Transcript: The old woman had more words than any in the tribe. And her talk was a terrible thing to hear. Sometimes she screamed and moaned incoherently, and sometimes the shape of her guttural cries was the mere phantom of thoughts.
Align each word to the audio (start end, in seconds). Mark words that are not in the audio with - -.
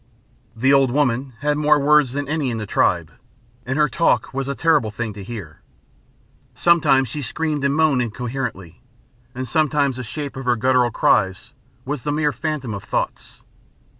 The 0.55 0.73
old 0.73 0.89
woman 0.89 1.33
had 1.41 1.57
more 1.59 1.79
words 1.79 2.13
than 2.13 2.27
any 2.27 2.49
in 2.49 2.57
the 2.57 2.65
tribe. 2.65 3.11
And 3.67 3.77
her 3.77 3.87
talk 3.87 4.33
was 4.33 4.47
a 4.47 4.55
terrible 4.55 4.89
thing 4.89 5.13
to 5.13 5.23
hear. 5.23 5.61
Sometimes 6.55 7.07
she 7.07 7.21
screamed 7.21 7.63
and 7.63 7.75
moaned 7.75 8.01
incoherently, 8.01 8.81
and 9.35 9.47
sometimes 9.47 9.97
the 9.97 10.03
shape 10.03 10.35
of 10.35 10.45
her 10.45 10.55
guttural 10.55 10.89
cries 10.89 11.53
was 11.85 12.01
the 12.01 12.11
mere 12.11 12.31
phantom 12.31 12.73
of 12.73 12.83
thoughts. 12.83 13.43